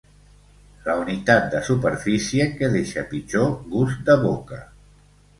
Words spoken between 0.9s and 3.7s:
unitat de superfície que deixa pitjor